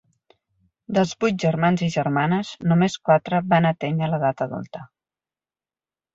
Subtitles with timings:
[0.97, 4.85] Dels vuit germans i germanes, només quatre van atènyer l'edat adulta.